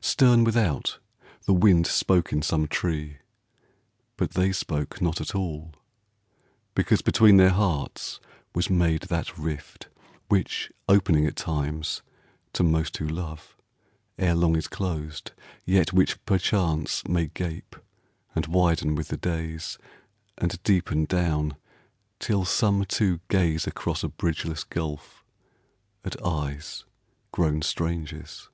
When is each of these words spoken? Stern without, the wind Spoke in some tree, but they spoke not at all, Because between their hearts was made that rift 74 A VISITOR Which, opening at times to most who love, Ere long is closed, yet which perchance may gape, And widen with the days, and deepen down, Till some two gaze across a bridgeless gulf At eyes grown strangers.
Stern 0.00 0.44
without, 0.44 0.98
the 1.44 1.52
wind 1.52 1.86
Spoke 1.86 2.32
in 2.32 2.40
some 2.40 2.66
tree, 2.66 3.18
but 4.16 4.30
they 4.30 4.50
spoke 4.50 5.02
not 5.02 5.20
at 5.20 5.34
all, 5.34 5.74
Because 6.74 7.02
between 7.02 7.36
their 7.36 7.50
hearts 7.50 8.18
was 8.54 8.70
made 8.70 9.02
that 9.02 9.36
rift 9.36 9.90
74 9.90 9.90
A 9.90 9.90
VISITOR 9.90 10.20
Which, 10.38 10.72
opening 10.88 11.26
at 11.26 11.36
times 11.36 12.00
to 12.54 12.62
most 12.62 12.96
who 12.96 13.06
love, 13.06 13.58
Ere 14.18 14.34
long 14.34 14.56
is 14.56 14.68
closed, 14.68 15.32
yet 15.66 15.92
which 15.92 16.24
perchance 16.24 17.06
may 17.06 17.26
gape, 17.26 17.76
And 18.34 18.46
widen 18.46 18.94
with 18.94 19.08
the 19.08 19.18
days, 19.18 19.76
and 20.38 20.62
deepen 20.62 21.04
down, 21.04 21.56
Till 22.18 22.46
some 22.46 22.86
two 22.86 23.20
gaze 23.28 23.66
across 23.66 24.02
a 24.02 24.08
bridgeless 24.08 24.64
gulf 24.64 25.26
At 26.02 26.16
eyes 26.24 26.86
grown 27.32 27.60
strangers. 27.60 28.48